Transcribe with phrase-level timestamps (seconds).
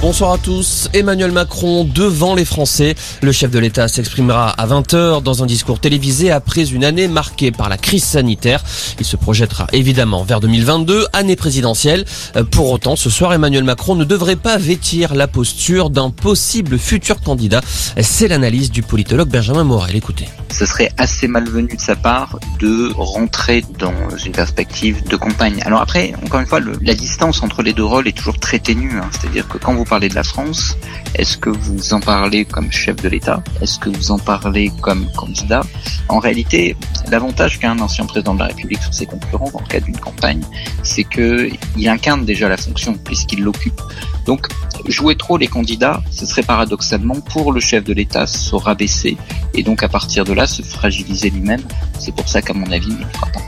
[0.00, 0.88] Bonsoir à tous.
[0.94, 2.94] Emmanuel Macron devant les Français.
[3.20, 7.50] Le chef de l'État s'exprimera à 20h dans un discours télévisé après une année marquée
[7.50, 8.62] par la crise sanitaire.
[9.00, 12.04] Il se projettera évidemment vers 2022, année présidentielle.
[12.52, 17.20] Pour autant, ce soir, Emmanuel Macron ne devrait pas vêtir la posture d'un possible futur
[17.20, 17.60] candidat.
[18.00, 19.96] C'est l'analyse du politologue Benjamin Morel.
[19.96, 20.28] Écoutez.
[20.50, 23.92] Ce serait assez malvenu de sa part de rentrer dans
[24.24, 25.60] une perspective de campagne.
[25.64, 28.98] Alors après, encore une fois, la distance entre les deux rôles est toujours très ténue.
[28.98, 29.08] Hein.
[29.12, 30.76] C'est-à-dire que quand vous parlez de la France,
[31.14, 33.42] est-ce que vous en parlez comme chef de l'État?
[33.60, 35.62] Est-ce que vous en parlez comme candidat?
[36.08, 36.76] En réalité,
[37.10, 39.98] l'avantage qu'a un ancien président de la République sur ses concurrents dans le cadre d'une
[39.98, 40.42] campagne,
[40.82, 43.80] c'est qu'il incarne déjà la fonction puisqu'il l'occupe.
[44.26, 44.48] Donc,
[44.86, 49.16] jouer trop les candidats, ce serait paradoxalement pour le chef de l'État se rabaisser
[49.58, 51.62] et donc à partir de là se fragiliser lui-même.
[51.98, 53.40] C'est pour ça qu'à mon avis, il ne fera pas.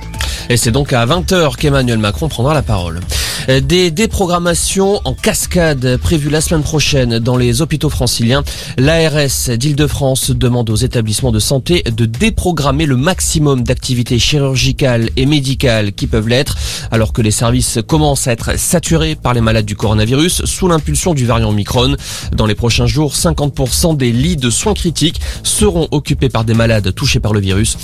[0.48, 3.00] Et c'est donc à 20h qu'Emmanuel Macron prendra la parole.
[3.48, 8.42] Des déprogrammations en cascade prévues la semaine prochaine dans les hôpitaux franciliens.
[8.76, 15.92] L'ARS d'Île-de-France demande aux établissements de santé de déprogrammer le maximum d'activités chirurgicales et médicales
[15.92, 16.56] qui peuvent l'être,
[16.90, 21.14] alors que les services commencent à être saturés par les malades du coronavirus sous l'impulsion
[21.14, 21.96] du variant Omicron.
[22.32, 26.94] Dans les prochains jours, 50% des lits de soins critiques seront occupés par des malades
[26.94, 27.76] touchés par le virus.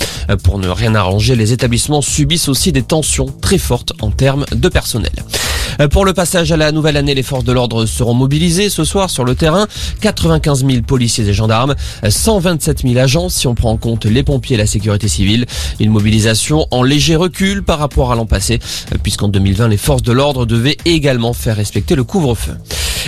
[0.43, 4.69] Pour ne rien arranger, les établissements subissent aussi des tensions très fortes en termes de
[4.69, 5.13] personnel.
[5.91, 9.09] Pour le passage à la nouvelle année, les forces de l'ordre seront mobilisées ce soir
[9.09, 9.67] sur le terrain.
[10.01, 11.75] 95 000 policiers et gendarmes,
[12.07, 15.45] 127 000 agents si on prend en compte les pompiers et la sécurité civile.
[15.79, 18.59] Une mobilisation en léger recul par rapport à l'an passé,
[19.03, 22.53] puisqu'en 2020, les forces de l'ordre devaient également faire respecter le couvre-feu.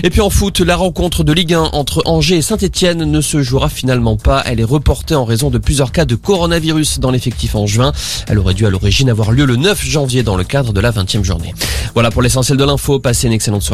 [0.04, 3.42] Et puis en foot, la rencontre de Ligue 1 entre Angers et Saint-Etienne ne se
[3.42, 4.42] jouera finalement pas.
[4.46, 7.92] Elle est reportée en raison de plusieurs cas de coronavirus dans l'effectif en juin.
[8.28, 10.92] Elle aurait dû à l'origine avoir lieu le 9 janvier dans le cadre de la
[10.92, 11.54] 20e journée.
[11.94, 13.00] Voilà pour l'essentiel de l'info.
[13.00, 13.68] Passez une excellente soirée.